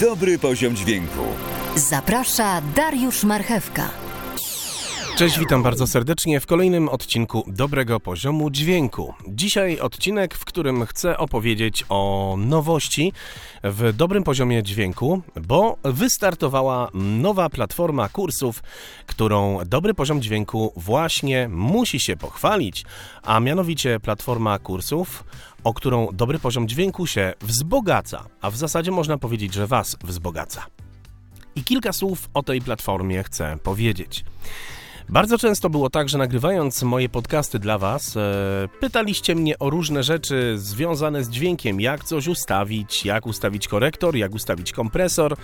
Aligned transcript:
Dobry 0.00 0.38
poziom 0.38 0.76
dźwięku. 0.76 1.24
Zaprasza 1.76 2.62
Dariusz 2.76 3.24
Marchewka. 3.24 4.03
Cześć, 5.16 5.38
witam 5.38 5.62
bardzo 5.62 5.86
serdecznie 5.86 6.40
w 6.40 6.46
kolejnym 6.46 6.88
odcinku 6.88 7.44
Dobrego 7.46 8.00
Poziomu 8.00 8.50
Dźwięku. 8.50 9.14
Dzisiaj 9.28 9.80
odcinek, 9.80 10.34
w 10.34 10.44
którym 10.44 10.86
chcę 10.86 11.18
opowiedzieć 11.18 11.84
o 11.88 12.34
nowości 12.38 13.12
w 13.64 13.92
dobrym 13.92 14.24
poziomie 14.24 14.62
dźwięku, 14.62 15.22
bo 15.46 15.76
wystartowała 15.84 16.88
nowa 16.94 17.48
platforma 17.48 18.08
kursów, 18.08 18.62
którą 19.06 19.58
dobry 19.66 19.94
poziom 19.94 20.22
dźwięku 20.22 20.72
właśnie 20.76 21.48
musi 21.48 22.00
się 22.00 22.16
pochwalić, 22.16 22.84
a 23.22 23.40
mianowicie 23.40 24.00
platforma 24.00 24.58
kursów, 24.58 25.24
o 25.64 25.74
którą 25.74 26.08
dobry 26.12 26.38
poziom 26.38 26.68
dźwięku 26.68 27.06
się 27.06 27.32
wzbogaca, 27.40 28.24
a 28.40 28.50
w 28.50 28.56
zasadzie 28.56 28.90
można 28.90 29.18
powiedzieć, 29.18 29.54
że 29.54 29.66
Was 29.66 29.96
wzbogaca. 30.04 30.66
I 31.56 31.64
kilka 31.64 31.92
słów 31.92 32.28
o 32.34 32.42
tej 32.42 32.60
platformie 32.60 33.22
chcę 33.22 33.58
powiedzieć. 33.62 34.24
Bardzo 35.08 35.38
często 35.38 35.70
było 35.70 35.90
tak, 35.90 36.08
że 36.08 36.18
nagrywając 36.18 36.82
moje 36.82 37.08
podcasty 37.08 37.58
dla 37.58 37.78
Was, 37.78 38.16
e, 38.16 38.20
pytaliście 38.80 39.34
mnie 39.34 39.58
o 39.58 39.70
różne 39.70 40.02
rzeczy 40.02 40.54
związane 40.58 41.24
z 41.24 41.30
dźwiękiem, 41.30 41.80
jak 41.80 42.04
coś 42.04 42.28
ustawić, 42.28 43.04
jak 43.04 43.26
ustawić 43.26 43.68
korektor, 43.68 44.16
jak 44.16 44.34
ustawić 44.34 44.72
kompresor. 44.72 45.36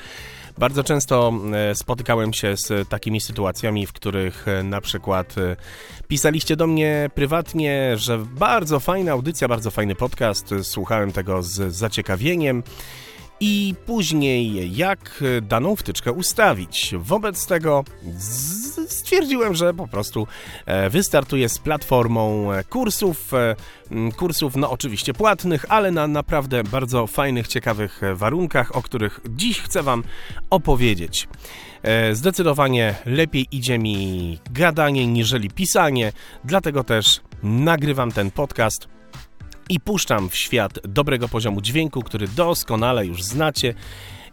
Bardzo 0.59 0.85
często 0.85 1.33
e, 1.53 1.75
spotykałem 1.75 2.33
się 2.33 2.57
z 2.57 2.89
takimi 2.89 3.21
sytuacjami, 3.21 3.87
w 3.87 3.93
których 3.93 4.49
e, 4.49 4.63
na 4.63 4.81
przykład 4.81 5.39
e, 5.39 5.57
pisaliście 6.09 6.57
do 6.57 6.67
mnie 6.67 7.11
prywatnie, 7.15 7.93
że 7.97 8.19
bardzo 8.19 8.81
fajna 8.81 9.13
audycja, 9.13 9.49
bardzo 9.49 9.71
fajny 9.71 9.95
podcast, 9.95 10.55
słuchałem 10.63 11.13
tego 11.13 11.43
z 11.43 11.75
zaciekawieniem 11.75 12.63
i 13.41 13.75
później 13.87 14.77
jak 14.77 15.25
daną 15.43 15.77
wtyczkę 15.77 16.13
ustawić. 16.13 16.95
Wobec 16.99 17.47
tego 17.47 17.85
stwierdziłem, 19.11 19.55
że 19.55 19.75
po 19.75 19.89
prostu 19.89 20.27
e, 20.67 20.91
wystartuję 20.91 21.49
z 21.49 21.59
platformą 21.59 22.53
e, 22.53 22.65
kursów, 22.65 23.35
e, 23.35 23.57
kursów 24.17 24.57
no 24.57 24.71
oczywiście 24.71 25.15
płatnych, 25.15 25.65
ale 25.69 25.91
na 25.91 26.07
naprawdę 26.07 26.65
bardzo 26.65 27.07
fajnych, 27.07 27.49
ciekawych 27.49 28.01
warunkach, 28.15 28.77
o 28.77 28.83
których 28.83 29.21
dziś 29.29 29.61
chcę 29.61 29.83
Wam 29.83 30.05
opowiedzieć. 30.51 31.29
Zdecydowanie 32.13 32.95
lepiej 33.07 33.47
idzie 33.53 33.79
mi 33.79 34.39
gadanie 34.51 35.07
niżeli 35.07 35.51
pisanie, 35.51 36.13
dlatego 36.45 36.85
też 36.85 37.21
nagrywam 37.43 38.13
ten 38.13 38.31
podcast 38.31 38.89
i 39.71 39.81
puszczam 39.81 40.29
w 40.29 40.37
świat 40.37 40.79
dobrego 40.89 41.29
poziomu 41.29 41.61
dźwięku, 41.61 42.03
który 42.03 42.29
doskonale 42.29 43.07
już 43.07 43.23
znacie 43.23 43.75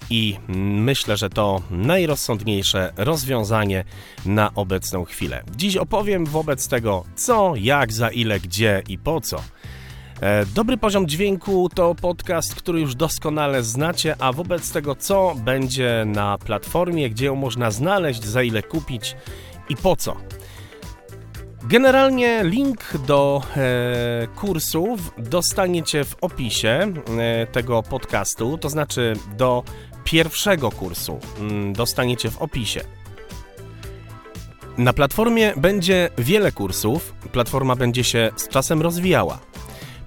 i 0.09 0.37
myślę, 0.77 1.17
że 1.17 1.29
to 1.29 1.61
najrozsądniejsze 1.71 2.93
rozwiązanie 2.97 3.83
na 4.25 4.51
obecną 4.55 5.05
chwilę. 5.05 5.43
Dziś 5.55 5.77
opowiem 5.77 6.25
wobec 6.25 6.67
tego 6.67 7.03
co, 7.15 7.53
jak, 7.55 7.93
za 7.93 8.09
ile, 8.09 8.39
gdzie 8.39 8.83
i 8.89 8.97
po 8.97 9.21
co. 9.21 9.43
E, 10.21 10.45
dobry 10.45 10.77
poziom 10.77 11.07
dźwięku 11.07 11.69
to 11.75 11.95
podcast, 11.95 12.55
który 12.55 12.79
już 12.79 12.95
doskonale 12.95 13.63
znacie, 13.63 14.15
a 14.19 14.33
wobec 14.33 14.71
tego 14.71 14.95
co 14.95 15.35
będzie 15.35 16.03
na 16.05 16.37
platformie, 16.37 17.09
gdzie 17.09 17.25
ją 17.25 17.35
można 17.35 17.71
znaleźć, 17.71 18.23
za 18.23 18.43
ile 18.43 18.63
kupić 18.63 19.15
i 19.69 19.75
po 19.75 19.95
co. 19.95 20.17
Generalnie 21.69 22.43
link 22.43 22.97
do 22.97 23.41
e, 23.57 24.27
kursów 24.35 25.13
dostaniecie 25.17 26.05
w 26.05 26.15
opisie 26.21 26.69
e, 26.69 27.47
tego 27.47 27.83
podcastu, 27.83 28.57
to 28.57 28.69
znaczy 28.69 29.13
do 29.37 29.63
pierwszego 30.03 30.71
kursu 30.71 31.19
mm, 31.39 31.73
dostaniecie 31.73 32.31
w 32.31 32.41
opisie. 32.41 32.81
Na 34.77 34.93
platformie 34.93 35.53
będzie 35.57 36.09
wiele 36.17 36.51
kursów, 36.51 37.13
platforma 37.31 37.75
będzie 37.75 38.03
się 38.03 38.31
z 38.35 38.47
czasem 38.47 38.81
rozwijała. 38.81 39.39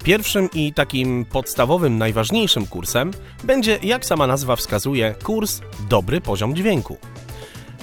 Pierwszym 0.05 0.49
i 0.55 0.73
takim 0.75 1.25
podstawowym, 1.25 1.99
najważniejszym 1.99 2.67
kursem 2.67 3.11
będzie, 3.45 3.79
jak 3.83 4.05
sama 4.05 4.27
nazwa 4.27 4.57
wskazuje, 4.57 5.15
kurs 5.23 5.61
Dobry 5.89 6.21
Poziom 6.21 6.57
Dźwięku. 6.57 7.09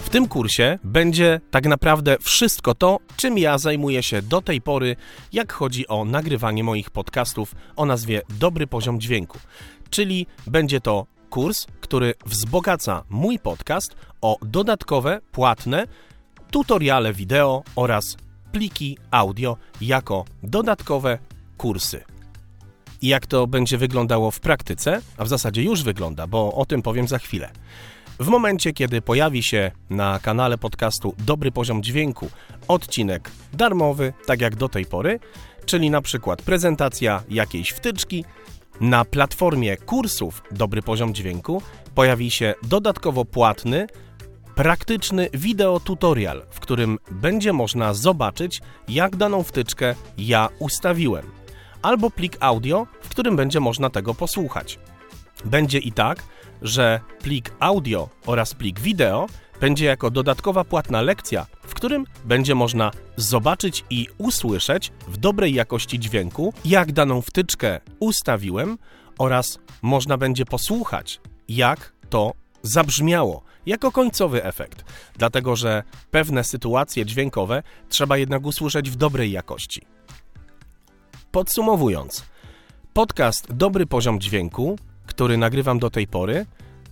W 0.07 0.09
tym 0.09 0.27
kursie 0.27 0.79
będzie 0.83 1.41
tak 1.51 1.65
naprawdę 1.65 2.17
wszystko 2.21 2.75
to, 2.75 2.99
czym 3.17 3.37
ja 3.37 3.57
zajmuję 3.57 4.03
się 4.03 4.21
do 4.21 4.41
tej 4.41 4.61
pory, 4.61 4.95
jak 5.33 5.53
chodzi 5.53 5.87
o 5.87 6.05
nagrywanie 6.05 6.63
moich 6.63 6.89
podcastów 6.89 7.55
o 7.75 7.85
nazwie 7.85 8.21
Dobry 8.29 8.67
Poziom 8.67 8.99
Dźwięku. 8.99 9.37
Czyli 9.89 10.27
będzie 10.45 10.81
to 10.81 11.05
kurs, 11.29 11.65
który 11.81 12.13
wzbogaca 12.25 13.03
mój 13.09 13.39
podcast 13.39 13.95
o 14.21 14.37
dodatkowe, 14.41 15.21
płatne 15.31 15.87
tutoriale 16.51 17.13
wideo 17.13 17.63
oraz 17.75 18.17
pliki 18.51 18.97
audio 19.11 19.57
jako 19.81 20.25
dodatkowe 20.43 21.17
kursy. 21.57 22.03
I 23.01 23.07
jak 23.07 23.25
to 23.25 23.47
będzie 23.47 23.77
wyglądało 23.77 24.31
w 24.31 24.39
praktyce, 24.39 25.01
a 25.17 25.25
w 25.25 25.27
zasadzie 25.27 25.63
już 25.63 25.83
wygląda, 25.83 26.27
bo 26.27 26.53
o 26.53 26.65
tym 26.65 26.81
powiem 26.81 27.07
za 27.07 27.19
chwilę. 27.19 27.51
W 28.19 28.27
momencie, 28.27 28.73
kiedy 28.73 29.01
pojawi 29.01 29.43
się 29.43 29.71
na 29.89 30.19
kanale 30.19 30.57
podcastu 30.57 31.15
Dobry 31.19 31.51
Poziom 31.51 31.83
Dźwięku 31.83 32.29
odcinek 32.67 33.31
darmowy, 33.53 34.13
tak 34.25 34.41
jak 34.41 34.55
do 34.55 34.69
tej 34.69 34.85
pory, 34.85 35.19
czyli 35.65 35.89
na 35.89 36.01
przykład 36.01 36.41
prezentacja 36.41 37.23
jakiejś 37.29 37.69
wtyczki, 37.69 38.25
na 38.81 39.05
platformie 39.05 39.77
kursów 39.77 40.43
Dobry 40.51 40.81
Poziom 40.81 41.13
Dźwięku 41.13 41.61
pojawi 41.95 42.31
się 42.31 42.53
dodatkowo 42.63 43.25
płatny, 43.25 43.87
praktyczny 44.55 45.29
wideo 45.33 45.79
tutorial, 45.79 46.45
w 46.49 46.59
którym 46.59 46.97
będzie 47.11 47.53
można 47.53 47.93
zobaczyć, 47.93 48.61
jak 48.87 49.15
daną 49.15 49.43
wtyczkę 49.43 49.95
ja 50.17 50.49
ustawiłem, 50.59 51.25
albo 51.81 52.11
plik 52.11 52.37
audio, 52.39 52.87
w 53.01 53.09
którym 53.09 53.35
będzie 53.35 53.59
można 53.59 53.89
tego 53.89 54.13
posłuchać. 54.13 54.79
Będzie 55.45 55.79
i 55.79 55.91
tak, 55.91 56.23
że 56.61 56.99
plik 57.23 57.53
audio 57.59 58.09
oraz 58.25 58.53
plik 58.53 58.79
wideo 58.79 59.27
będzie 59.61 59.85
jako 59.85 60.11
dodatkowa 60.11 60.63
płatna 60.63 61.01
lekcja, 61.01 61.45
w 61.63 61.73
którym 61.73 62.05
będzie 62.25 62.55
można 62.55 62.91
zobaczyć 63.17 63.85
i 63.89 64.07
usłyszeć 64.17 64.91
w 65.07 65.17
dobrej 65.17 65.53
jakości 65.53 65.99
dźwięku, 65.99 66.53
jak 66.65 66.91
daną 66.91 67.21
wtyczkę 67.21 67.79
ustawiłem 67.99 68.77
oraz 69.19 69.59
można 69.81 70.17
będzie 70.17 70.45
posłuchać, 70.45 71.21
jak 71.47 71.93
to 72.09 72.33
zabrzmiało 72.63 73.43
jako 73.65 73.91
końcowy 73.91 74.43
efekt, 74.43 74.83
dlatego 75.17 75.55
że 75.55 75.83
pewne 76.11 76.43
sytuacje 76.43 77.05
dźwiękowe 77.05 77.63
trzeba 77.89 78.17
jednak 78.17 78.45
usłyszeć 78.45 78.89
w 78.89 78.95
dobrej 78.95 79.31
jakości. 79.31 79.81
Podsumowując, 81.31 82.25
podcast 82.93 83.53
Dobry 83.53 83.85
Poziom 83.85 84.19
Dźwięku 84.19 84.77
który 85.17 85.37
nagrywam 85.37 85.79
do 85.79 85.89
tej 85.89 86.07
pory, 86.07 86.45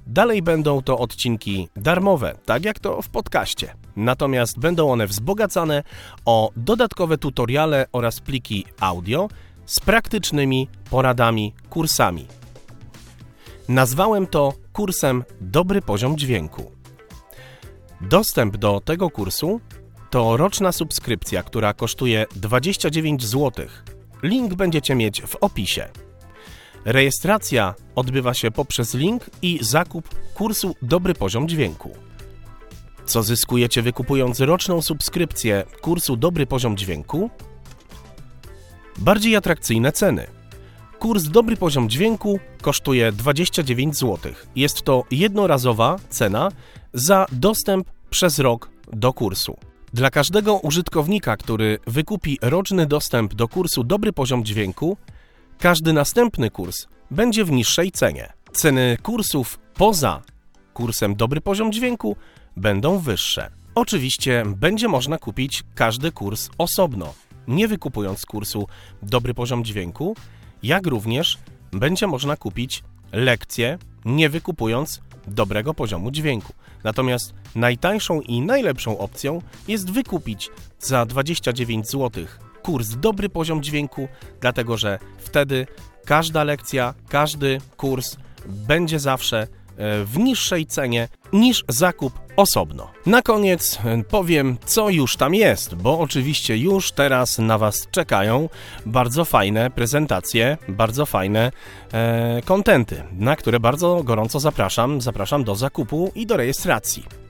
dalej 0.07 0.41
będą 0.41 0.81
to 0.81 0.97
odcinki 0.97 1.69
darmowe, 1.75 2.35
tak 2.45 2.65
jak 2.65 2.79
to 2.79 3.01
w 3.01 3.09
podcaście. 3.09 3.73
Natomiast 3.95 4.59
będą 4.59 4.91
one 4.91 5.07
wzbogacane 5.07 5.83
o 6.25 6.51
dodatkowe 6.55 7.17
tutoriale 7.17 7.85
oraz 7.91 8.19
pliki 8.19 8.65
audio 8.79 9.29
z 9.65 9.79
praktycznymi 9.79 10.67
poradami, 10.89 11.53
kursami. 11.69 12.25
Nazwałem 13.69 14.27
to 14.27 14.53
kursem 14.73 15.23
Dobry 15.41 15.81
Poziom 15.81 16.17
Dźwięku. 16.17 16.71
Dostęp 18.01 18.57
do 18.57 18.81
tego 18.85 19.09
kursu 19.09 19.61
to 20.09 20.37
roczna 20.37 20.71
subskrypcja, 20.71 21.43
która 21.43 21.73
kosztuje 21.73 22.25
29 22.35 23.25
zł. 23.25 23.65
Link 24.23 24.53
będziecie 24.53 24.95
mieć 24.95 25.21
w 25.21 25.35
opisie. 25.35 26.04
Rejestracja 26.85 27.73
odbywa 27.95 28.33
się 28.33 28.51
poprzez 28.51 28.93
link 28.93 29.29
i 29.41 29.59
zakup 29.61 30.09
kursu 30.33 30.75
Dobry 30.81 31.13
Poziom 31.13 31.49
Dźwięku. 31.49 31.91
Co 33.05 33.23
zyskujecie 33.23 33.81
wykupując 33.81 34.39
roczną 34.39 34.81
subskrypcję 34.81 35.63
kursu 35.81 36.15
Dobry 36.17 36.45
Poziom 36.45 36.77
Dźwięku? 36.77 37.29
Bardziej 38.97 39.35
atrakcyjne 39.35 39.91
ceny. 39.91 40.27
Kurs 40.99 41.23
Dobry 41.23 41.57
Poziom 41.57 41.89
Dźwięku 41.89 42.39
kosztuje 42.61 43.11
29 43.11 43.97
zł. 43.97 44.33
Jest 44.55 44.81
to 44.81 45.03
jednorazowa 45.11 45.95
cena 46.09 46.51
za 46.93 47.25
dostęp 47.31 47.91
przez 48.09 48.39
rok 48.39 48.69
do 48.93 49.13
kursu. 49.13 49.57
Dla 49.93 50.09
każdego 50.09 50.59
użytkownika, 50.59 51.37
który 51.37 51.79
wykupi 51.87 52.37
roczny 52.41 52.85
dostęp 52.85 53.33
do 53.33 53.47
kursu 53.47 53.83
Dobry 53.83 54.13
Poziom 54.13 54.45
Dźwięku, 54.45 54.97
każdy 55.59 55.93
następny 55.93 56.49
kurs 56.49 56.87
będzie 57.11 57.45
w 57.45 57.51
niższej 57.51 57.91
cenie. 57.91 58.33
Ceny 58.51 58.97
kursów 59.03 59.59
poza 59.73 60.21
kursem 60.73 61.15
Dobry 61.15 61.41
Poziom 61.41 61.71
Dźwięku 61.71 62.15
będą 62.57 62.99
wyższe. 62.99 63.51
Oczywiście 63.75 64.43
będzie 64.57 64.87
można 64.87 65.17
kupić 65.17 65.63
każdy 65.75 66.11
kurs 66.11 66.49
osobno, 66.57 67.13
nie 67.47 67.67
wykupując 67.67 68.25
kursu 68.25 68.67
Dobry 69.01 69.33
Poziom 69.33 69.65
Dźwięku, 69.65 70.15
jak 70.63 70.87
również 70.87 71.37
będzie 71.71 72.07
można 72.07 72.37
kupić 72.37 72.83
lekcje, 73.11 73.77
nie 74.05 74.29
wykupując 74.29 75.01
dobrego 75.27 75.73
poziomu 75.73 76.11
dźwięku. 76.11 76.53
Natomiast 76.83 77.33
najtańszą 77.55 78.21
i 78.21 78.41
najlepszą 78.41 78.97
opcją 78.97 79.41
jest 79.67 79.91
wykupić 79.91 80.49
za 80.79 81.05
29 81.05 81.87
zł 81.87 82.25
kurs 82.65 82.89
Dobry 82.89 83.29
Poziom 83.29 83.63
Dźwięku, 83.63 84.07
dlatego 84.41 84.77
że 84.77 84.99
wtedy 85.17 85.67
każda 86.05 86.43
lekcja, 86.43 86.93
każdy 87.09 87.61
kurs 87.77 88.17
będzie 88.45 88.99
zawsze 88.99 89.41
e, 89.41 89.47
w 90.05 90.17
niższej 90.17 90.65
cenie 90.65 91.07
niż 91.33 91.63
zakup 91.69 92.19
osobno. 92.35 92.91
Na 93.05 93.21
koniec 93.21 93.79
e, 93.85 94.03
powiem, 94.03 94.57
co 94.65 94.89
już 94.89 95.17
tam 95.17 95.35
jest, 95.35 95.75
bo 95.75 95.99
oczywiście 95.99 96.57
już 96.57 96.91
teraz 96.91 97.39
na 97.39 97.57
Was 97.57 97.87
czekają 97.91 98.49
bardzo 98.85 99.25
fajne 99.25 99.69
prezentacje, 99.71 100.57
bardzo 100.67 101.05
fajne 101.05 101.51
e, 101.93 102.41
kontenty, 102.45 103.03
na 103.11 103.35
które 103.35 103.59
bardzo 103.59 104.03
gorąco 104.03 104.39
zapraszam. 104.39 105.01
Zapraszam 105.01 105.43
do 105.43 105.55
zakupu 105.55 106.11
i 106.15 106.25
do 106.25 106.37
rejestracji. 106.37 107.24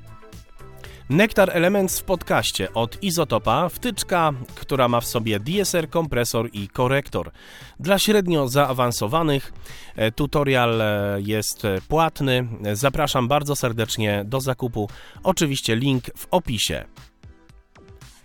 Nektar 1.10 1.50
Elements 1.54 2.00
w 2.00 2.04
podcaście 2.04 2.74
od 2.74 3.04
Izotopa, 3.04 3.70
wtyczka, 3.70 4.34
która 4.56 4.88
ma 4.88 5.00
w 5.02 5.06
sobie 5.06 5.40
DSR, 5.40 5.90
kompresor 5.90 6.50
i 6.54 6.68
korektor. 6.68 7.32
Dla 7.80 8.00
średnio 8.00 8.48
zaawansowanych 8.48 9.54
e, 9.96 10.12
tutorial 10.12 10.82
e, 10.82 11.18
jest 11.22 11.64
płatny. 11.88 12.48
Zapraszam 12.74 13.28
bardzo 13.28 13.56
serdecznie 13.56 14.24
do 14.28 14.42
zakupu. 14.42 14.90
Oczywiście 15.24 15.76
link 15.76 16.04
w 16.18 16.28
opisie. 16.32 16.86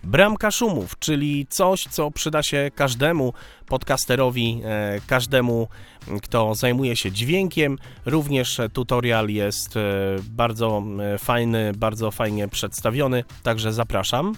Bramka 0.03 0.51
szumów, 0.51 0.99
czyli 0.99 1.47
coś, 1.49 1.83
co 1.83 2.11
przyda 2.11 2.43
się 2.43 2.71
każdemu 2.75 3.33
podcasterowi, 3.67 4.61
e, 4.65 4.99
każdemu, 5.07 5.67
kto 6.21 6.55
zajmuje 6.55 6.95
się 6.95 7.11
dźwiękiem. 7.11 7.77
Również 8.05 8.61
tutorial 8.73 9.29
jest 9.29 9.77
e, 9.77 9.81
bardzo 10.29 10.83
e, 10.99 11.17
fajny, 11.17 11.71
bardzo 11.77 12.11
fajnie 12.11 12.47
przedstawiony, 12.47 13.23
także 13.43 13.73
zapraszam. 13.73 14.33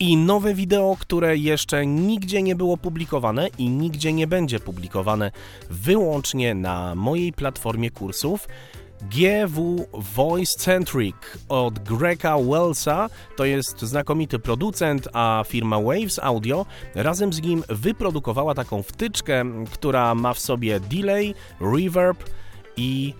I 0.00 0.16
nowe 0.16 0.54
wideo, 0.54 0.96
które 1.00 1.36
jeszcze 1.36 1.86
nigdzie 1.86 2.42
nie 2.42 2.54
było 2.56 2.76
publikowane 2.76 3.48
i 3.58 3.68
nigdzie 3.68 4.12
nie 4.12 4.26
będzie 4.26 4.60
publikowane 4.60 5.30
wyłącznie 5.70 6.54
na 6.54 6.94
mojej 6.94 7.32
platformie 7.32 7.90
kursów. 7.90 8.48
GW 9.02 9.86
Voice 9.92 10.58
Centric 10.58 11.16
od 11.48 11.78
Greka 11.78 12.38
Wellsa. 12.38 13.08
To 13.36 13.44
jest 13.44 13.80
znakomity 13.80 14.38
producent, 14.38 15.08
a 15.12 15.44
firma 15.46 15.80
Waves 15.80 16.18
Audio 16.18 16.66
razem 16.94 17.32
z 17.32 17.42
nim 17.42 17.64
wyprodukowała 17.68 18.54
taką 18.54 18.82
wtyczkę, 18.82 19.44
która 19.72 20.14
ma 20.14 20.34
w 20.34 20.38
sobie 20.38 20.80
delay, 20.80 21.34
reverb 21.60 22.24
i 22.76 23.14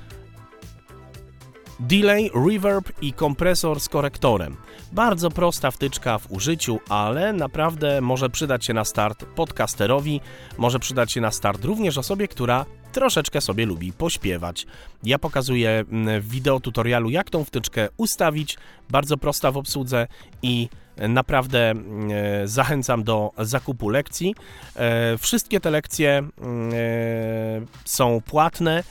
delay, 1.81 2.31
reverb 2.49 3.03
i 3.03 3.13
kompresor 3.13 3.81
z 3.81 3.89
korektorem. 3.89 4.57
Bardzo 4.93 5.31
prosta 5.31 5.71
wtyczka 5.71 6.19
w 6.19 6.33
użyciu, 6.33 6.81
ale 6.89 7.33
naprawdę 7.33 8.01
może 8.01 8.31
przydać 8.31 8.67
się 8.67 8.75
na 8.75 8.85
start 8.85 9.25
podcasterowi, 9.25 10.21
może 10.59 10.79
przydać 10.79 11.13
się 11.13 11.21
na 11.21 11.31
start 11.31 11.65
również 11.65 11.99
osobie, 11.99 12.29
która 12.29 12.67
troszeczkę 12.99 13.41
sobie 13.41 13.67
lubi 13.67 13.93
pośpiewać. 13.93 14.67
Ja 15.05 15.19
pokazuję 15.19 15.71
mm, 15.71 16.21
w 16.21 16.29
wideo 16.29 16.61
tutorialu, 16.61 17.11
jak 17.11 17.31
tą 17.31 17.45
wtyczkę 17.45 17.89
ustawić, 17.97 18.57
bardzo 18.91 19.17
prosta 19.17 19.53
w 19.53 19.57
obsłudze 19.57 20.07
i 20.43 20.69
naprawdę 20.97 21.71
mm, 21.71 22.11
zachęcam 22.49 23.05
do 23.05 23.33
zakupu 23.39 23.89
lekcji. 23.89 24.35
E, 24.77 25.19
wszystkie 25.19 25.61
te 25.61 25.71
lekcje 25.71 26.19
mm, 26.19 26.71
e, 26.73 26.77
są 27.85 28.21
płatne 28.21 28.85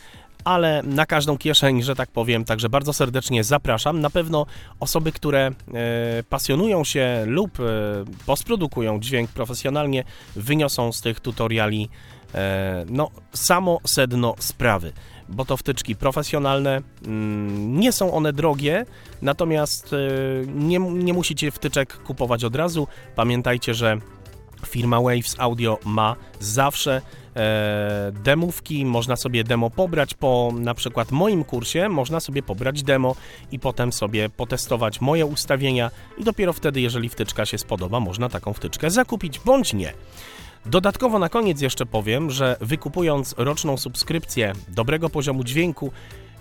ale 0.44 0.84
na 0.84 1.06
każdą 1.06 1.38
kieszeń, 1.38 1.84
że 1.84 1.96
tak 1.96 2.12
powiem, 2.12 2.46
także 2.46 2.70
bardzo 2.70 2.94
serdecznie 2.94 3.44
zapraszam. 3.44 4.02
Na 4.02 4.10
pewno 4.10 4.46
osoby, 4.80 5.12
które 5.12 5.48
e, 5.48 5.54
pasjonują 6.30 6.84
się 6.84 7.24
lub 7.26 7.58
postprodukują 8.26 9.00
dźwięk 9.00 9.30
profesjonalnie, 9.30 10.04
wyniosą 10.36 10.92
z 10.92 11.02
tych 11.02 11.20
tutoriali 11.20 11.90
no, 12.90 13.12
samo 13.34 13.80
sedno 13.86 14.36
sprawy 14.40 14.94
bo 15.30 15.46
to 15.46 15.58
wtyczki 15.58 15.96
profesjonalne, 15.96 16.82
mm, 17.06 17.80
nie 17.80 17.92
są 17.92 18.14
one 18.14 18.34
drogie, 18.34 18.86
natomiast 19.22 19.96
nie, 20.48 20.80
nie 20.80 21.14
musicie 21.14 21.52
wtyczek 21.52 21.98
kupować 22.04 22.44
od 22.44 22.56
razu. 22.56 22.88
Pamiętajcie, 23.16 23.74
że 23.74 23.98
firma 24.66 25.02
Waves 25.02 25.36
Audio 25.38 25.80
ma 25.86 26.16
zawsze 26.40 27.02
e, 27.36 28.12
demówki, 28.24 28.86
można 28.86 29.16
sobie 29.16 29.44
demo 29.44 29.70
pobrać 29.70 30.14
po 30.14 30.52
na 30.60 30.74
przykład 30.74 31.12
moim 31.12 31.44
kursie, 31.44 31.90
można 31.90 32.20
sobie 32.20 32.44
pobrać 32.44 32.84
demo 32.84 33.16
i 33.52 33.60
potem 33.60 33.94
sobie 33.94 34.30
potestować 34.30 35.02
moje 35.02 35.26
ustawienia 35.26 35.92
i 36.18 36.24
dopiero 36.24 36.54
wtedy, 36.54 36.82
jeżeli 36.82 37.10
wtyczka 37.10 37.46
się 37.46 37.58
spodoba, 37.58 38.00
można 38.00 38.30
taką 38.30 38.54
wtyczkę 38.54 38.92
zakupić 38.92 39.40
bądź 39.40 39.74
nie. 39.74 39.94
Dodatkowo 40.70 41.20
na 41.20 41.30
koniec 41.30 41.62
jeszcze 41.62 41.86
powiem, 41.86 42.30
że 42.30 42.58
wykupując 42.62 43.36
roczną 43.38 43.78
subskrypcję 43.78 44.54
dobrego 44.70 45.10
poziomu 45.10 45.44
dźwięku, 45.44 45.92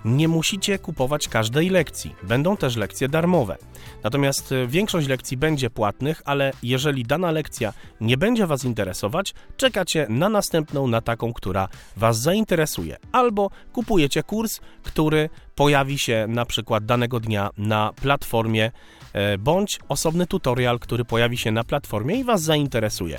nie 0.05 0.29
musicie 0.29 0.79
kupować 0.79 1.29
każdej 1.29 1.71
lekcji. 1.71 2.15
Będą 2.23 2.57
też 2.57 2.77
lekcje 2.77 3.09
darmowe. 3.09 3.57
Natomiast 4.03 4.53
e, 4.53 4.67
większość 4.67 5.09
lekcji 5.09 5.37
będzie 5.37 5.71
płatnych, 5.71 6.23
ale 6.25 6.53
jeżeli 6.63 7.05
dana 7.05 7.31
lekcja 7.31 7.73
nie 8.01 8.17
będzie 8.17 8.47
Was 8.47 8.65
interesować, 8.65 9.35
czekacie 9.57 10.07
na 10.09 10.29
następną, 10.29 10.87
na 10.87 11.01
taką, 11.01 11.33
która 11.33 11.69
Was 11.97 12.19
zainteresuje. 12.21 12.97
Albo 13.13 13.51
kupujecie 13.73 14.23
kurs, 14.23 14.61
który 14.83 15.29
pojawi 15.55 15.99
się 15.99 16.27
na 16.29 16.47
przykład 16.47 16.85
danego 16.85 17.21
dnia 17.21 17.51
na 17.59 17.93
platformie, 18.03 18.73
e, 19.13 19.39
bądź 19.39 19.79
osobny 19.89 20.27
tutorial, 20.27 20.79
który 20.79 21.05
pojawi 21.05 21.39
się 21.39 21.51
na 21.51 21.65
platformie 21.65 22.17
i 22.17 22.25
Was 22.25 22.43
zainteresuje. 22.43 23.19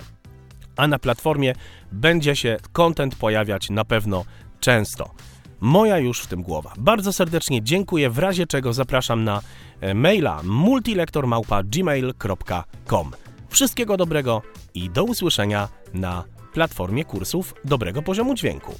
A 0.77 0.87
na 0.87 0.99
platformie 0.99 1.53
będzie 1.91 2.35
się 2.35 2.57
content 2.71 3.15
pojawiać 3.15 3.69
na 3.69 3.85
pewno 3.85 4.25
często. 4.59 5.11
Moja 5.59 5.97
już 5.97 6.21
w 6.21 6.27
tym 6.27 6.43
głowa. 6.43 6.73
Bardzo 6.77 7.13
serdecznie 7.13 7.63
dziękuję, 7.63 8.09
w 8.09 8.17
razie 8.17 8.47
czego 8.47 8.73
zapraszam 8.73 9.23
na 9.23 9.41
e, 9.81 9.93
maila 9.93 10.41
multilektormałpa.gmail.com 10.43 13.11
Wszystkiego 13.49 13.97
dobrego 13.97 14.41
i 14.73 14.89
do 14.89 15.03
usłyszenia 15.03 15.67
na 15.93 16.23
platformie 16.53 17.05
kursów 17.05 17.53
dobrego 17.65 18.01
poziomu 18.01 18.35
dźwięku. 18.35 18.75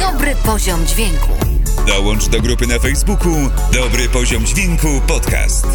Dobry 0.00 0.34
poziom 0.46 0.86
dźwięku. 0.86 1.32
Dołącz 1.86 2.28
do 2.28 2.40
grupy 2.40 2.66
na 2.66 2.78
Facebooku 2.78 3.32
Dobry 3.72 4.08
Poziom 4.08 4.46
Dźwięku 4.46 4.88
Podcast. 5.06 5.66